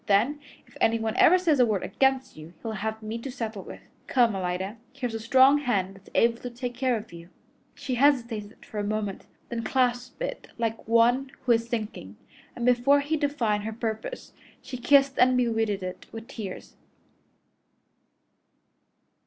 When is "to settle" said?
3.19-3.61